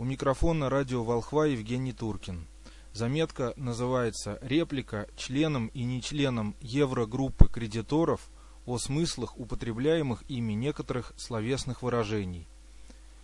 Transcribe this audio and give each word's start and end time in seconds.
У 0.00 0.04
микрофона 0.04 0.70
радио 0.70 1.02
«Волхва» 1.02 1.46
Евгений 1.46 1.92
Туркин. 1.92 2.46
Заметка 2.92 3.52
называется 3.56 4.38
«Реплика 4.42 5.08
членам 5.16 5.72
и 5.74 5.82
нечленам 5.82 6.54
Еврогруппы 6.60 7.48
кредиторов 7.48 8.30
о 8.64 8.78
смыслах 8.78 9.36
употребляемых 9.36 10.22
ими 10.28 10.52
некоторых 10.52 11.14
словесных 11.16 11.82
выражений». 11.82 12.46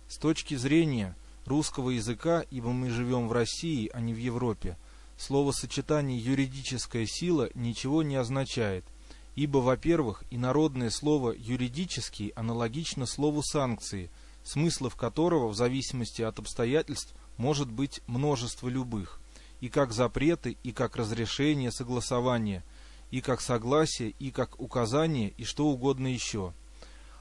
С 0.09 0.19
точки 0.19 0.57
зрения 0.57 1.15
русского 1.47 1.91
языка, 1.91 2.45
ибо 2.51 2.73
мы 2.73 2.91
живем 2.91 3.29
в 3.29 3.33
России, 3.33 3.89
а 3.95 4.01
не 4.01 4.13
в 4.13 4.19
Европе, 4.19 4.77
словосочетание 5.17 6.19
«юридическая 6.19 7.07
сила» 7.07 7.51
ничего 7.55 8.03
не 8.03 8.17
означает, 8.17 8.85
ибо, 9.37 9.59
во-первых, 9.59 10.25
инородное 10.33 10.91
слово 10.91 11.37
«юридический» 11.39 12.31
аналогично 12.31 13.07
слову 13.07 13.45
«санкции», 13.45 14.11
смыслов 14.45 14.95
которого 14.95 15.49
в 15.49 15.57
зависимости 15.57 16.23
от 16.23 16.39
обстоятельств 16.39 17.15
может 17.37 17.71
быть 17.71 18.01
множество 18.07 18.69
любых, 18.69 19.21
и 19.61 19.69
как 19.69 19.93
запреты, 19.93 20.57
и 20.63 20.73
как 20.73 20.97
разрешение, 20.97 21.73
согласование, 21.73 22.63
и 23.11 23.21
как 23.21 23.41
согласие, 23.41 24.11
и 24.19 24.31
как 24.31 24.61
указание, 24.61 25.31
и 25.37 25.45
что 25.45 25.67
угодно 25.67 26.07
еще. 26.07 26.53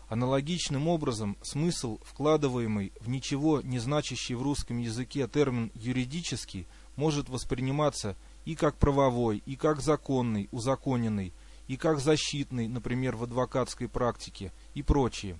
Аналогичным 0.09 0.87
образом 0.87 1.37
смысл, 1.41 1.97
вкладываемый 2.03 2.91
в 2.99 3.09
ничего 3.09 3.61
не 3.61 3.79
значащий 3.79 4.35
в 4.35 4.43
русском 4.43 4.77
языке 4.77 5.27
термин 5.27 5.71
«юридический», 5.73 6.67
может 6.95 7.29
восприниматься 7.29 8.15
и 8.45 8.53
как 8.53 8.75
правовой, 8.75 9.41
и 9.45 9.55
как 9.55 9.81
законный, 9.81 10.49
узаконенный, 10.51 11.33
и 11.67 11.77
как 11.77 11.99
защитный, 11.99 12.67
например, 12.67 13.15
в 13.15 13.23
адвокатской 13.23 13.87
практике, 13.87 14.51
и 14.75 14.83
прочее. 14.83 15.39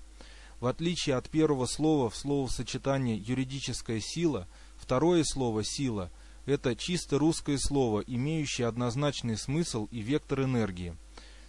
В 0.64 0.68
отличие 0.68 1.18
от 1.18 1.30
первого 1.30 1.66
слова 1.66 2.10
в 2.10 2.16
словосочетании 2.16 3.22
«юридическая 3.22 4.00
сила», 4.00 4.48
второе 4.78 5.26
слово 5.26 5.66
«сила»– 5.66 6.10
это 6.46 6.74
чисто 6.74 7.20
русское 7.20 7.58
слово, 7.58 8.00
имеющее 8.08 8.68
однозначный 8.68 9.36
смысл 9.36 9.90
и 9.92 10.00
вектор 10.00 10.44
энергии, 10.44 10.96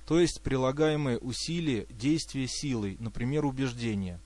то 0.04 0.18
есть 0.18 0.42
прилагаемое 0.42 1.18
усилие 1.18 1.86
действия 1.90 2.48
силой, 2.48 2.96
например, 2.98 3.44
убеждение. 3.44 4.18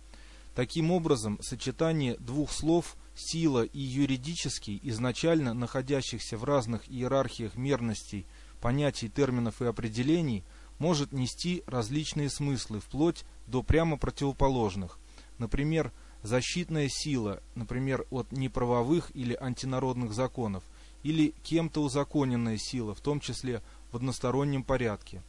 Таким 0.54 0.90
образом, 0.90 1.38
сочетание 1.42 2.16
двух 2.16 2.50
слов 2.50 2.96
«сила» 3.14 3.64
и 3.64 3.80
«юридический», 3.80 4.80
изначально 4.84 5.52
находящихся 5.52 6.38
в 6.38 6.44
разных 6.44 6.90
иерархиях 6.90 7.56
мерностей, 7.56 8.24
понятий, 8.62 9.10
терминов 9.10 9.60
и 9.60 9.66
определений– 9.66 10.44
может 10.78 11.12
нести 11.12 11.62
различные 11.66 12.30
смыслы, 12.30 12.80
вплоть 12.80 13.24
до 13.46 13.62
прямо 13.62 13.96
противоположных. 13.96 14.98
Например, 15.38 15.92
защитная 16.22 16.88
сила, 16.88 17.42
например, 17.54 18.06
от 18.10 18.32
неправовых 18.32 19.10
или 19.14 19.36
антинародных 19.38 20.12
законов, 20.12 20.64
или 21.02 21.34
кем-то 21.42 21.82
узаконенная 21.82 22.58
сила, 22.58 22.94
в 22.94 23.00
том 23.00 23.20
числе 23.20 23.62
в 23.92 23.96
одностороннем 23.96 24.62
порядке. 24.62 25.22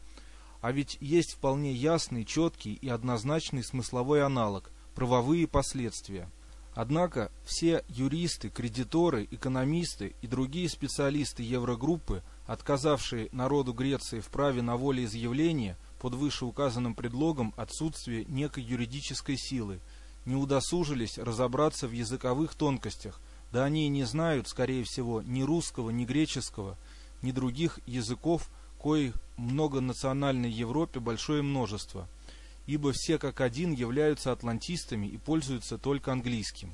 А 0.61 0.71
ведь 0.71 0.97
есть 0.99 1.33
вполне 1.33 1.71
ясный, 1.71 2.25
четкий 2.25 2.73
и 2.73 2.89
однозначный 2.89 3.63
смысловой 3.63 4.23
аналог– 4.23 4.71
правовые 4.95 5.47
последствия. 5.47 6.29
Однако 6.73 7.31
все 7.45 7.83
юристы, 7.87 8.49
кредиторы, 8.49 9.27
экономисты 9.31 10.13
и 10.21 10.27
другие 10.27 10.69
специалисты 10.69 11.43
Еврогруппы 11.43 12.21
отказавшие 12.49 13.29
народу 13.31 13.73
Греции 13.73 14.21
в 14.21 14.29
праве 14.29 14.63
на 14.63 14.75
волеизъявление 14.75 15.77
под 15.99 16.15
вышеуказанным 16.15 16.95
предлогом 16.95 17.53
отсутствия 17.55 18.25
некой 18.25 18.63
юридической 18.63 19.37
силы, 19.37 19.79
не 20.25 20.33
удосужились 20.33 21.19
разобраться 21.19 21.87
в 21.87 21.91
языковых 21.91 22.55
тонкостях, 22.55 23.21
да 23.51 23.65
они 23.65 23.85
и 23.85 23.89
не 23.89 24.03
знают, 24.03 24.47
скорее 24.47 24.83
всего, 24.83 25.21
ни 25.21 25.43
русского, 25.43 25.91
ни 25.91 26.05
греческого, 26.05 26.75
ни 27.21 27.31
других 27.31 27.79
языков, 27.85 28.49
коих 28.81 29.13
многонациональной 29.37 30.49
Европе 30.49 30.99
большое 30.99 31.43
множество, 31.43 32.07
ибо 32.65 32.93
все 32.93 33.19
как 33.19 33.41
один 33.41 33.73
являются 33.73 34.31
атлантистами 34.31 35.05
и 35.05 35.17
пользуются 35.17 35.77
только 35.77 36.11
английским. 36.11 36.73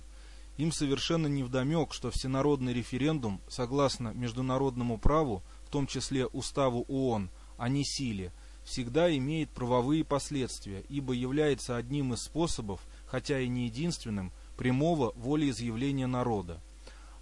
Им 0.55 0.71
совершенно 0.71 1.27
невдомек, 1.27 1.91
что 1.91 2.11
всенародный 2.11 2.73
референдум, 2.73 3.41
согласно 3.49 4.13
международному 4.13 4.97
праву, 4.97 5.43
том 5.75 5.87
числе 5.87 6.25
Уставу 6.27 6.85
ООН, 6.87 7.29
а 7.57 7.67
не 7.67 7.83
силе, 7.83 8.31
всегда 8.63 9.13
имеет 9.13 9.49
правовые 9.49 10.05
последствия, 10.05 10.85
ибо 10.87 11.11
является 11.11 11.75
одним 11.75 12.13
из 12.13 12.21
способов, 12.21 12.79
хотя 13.05 13.41
и 13.41 13.49
не 13.49 13.65
единственным, 13.65 14.31
прямого 14.55 15.11
волеизъявления 15.17 16.07
народа. 16.07 16.61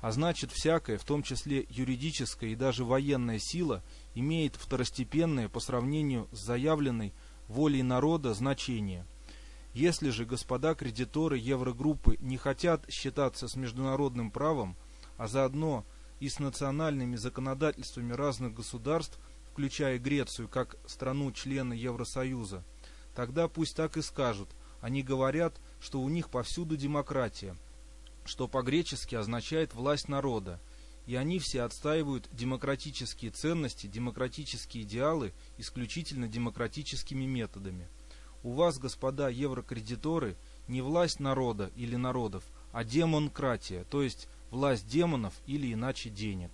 А 0.02 0.12
значит, 0.12 0.52
всякая, 0.52 1.00
в 1.00 1.04
том 1.04 1.24
числе 1.24 1.66
юридическая 1.68 2.52
и 2.52 2.56
даже 2.56 2.86
военная 2.86 3.40
сила, 3.40 3.82
имеет 4.14 4.56
второстепенное 4.56 5.50
по 5.50 5.60
сравнению 5.60 6.28
с 6.32 6.38
заявленной 6.38 7.12
волей 7.48 7.82
народа 7.82 8.36
значение. 8.36 9.08
Если 9.74 10.12
же 10.12 10.26
господа 10.26 10.76
кредиторы 10.76 11.40
Еврогруппы 11.40 12.18
не 12.20 12.38
хотят 12.38 12.86
считаться 12.88 13.48
с 13.48 13.56
международным 13.56 14.30
правом, 14.30 14.76
а 15.18 15.28
заодно 15.28 15.88
и 16.24 16.30
с 16.30 16.40
национальными 16.40 17.18
законодательствами 17.18 18.14
разных 18.14 18.54
государств, 18.54 19.20
включая 19.52 20.00
Грецию 20.00 20.48
как 20.48 20.78
страну-члена 20.86 21.74
Евросоюза, 21.74 22.64
тогда 23.14 23.50
пусть 23.50 23.76
так 23.76 23.98
и 23.98 24.02
скажут. 24.02 24.48
Они 24.80 25.04
говорят, 25.04 25.60
что 25.82 26.00
у 26.00 26.08
них 26.08 26.30
повсюду 26.30 26.78
демократия, 26.78 27.58
что 28.24 28.48
по-гречески 28.48 29.16
означает 29.16 29.74
«власть 29.74 30.08
народа», 30.08 30.62
и 31.08 31.16
они 31.16 31.40
все 31.40 31.64
отстаивают 31.64 32.30
демократические 32.32 33.32
ценности, 33.32 33.88
демократические 33.88 34.84
идеалы 34.84 35.34
исключительно 35.58 36.30
демократическими 36.30 37.26
методами. 37.26 37.90
У 38.44 38.54
вас, 38.54 38.78
господа 38.80 39.28
еврокредиторы, 39.28 40.38
не 40.70 40.82
власть 40.82 41.20
народа 41.20 41.70
или 41.76 41.98
народов, 41.98 42.46
а 42.72 42.86
демонкратия, 42.86 43.84
то 43.84 44.02
есть 44.02 44.30
власть 44.54 44.88
демонов 44.88 45.34
или 45.48 45.74
иначе 45.74 46.10
денег. 46.10 46.52